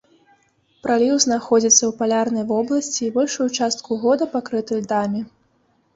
[0.85, 5.21] Праліў знаходзіцца ў палярнай вобласці і большую частку года пакрыты льдамі.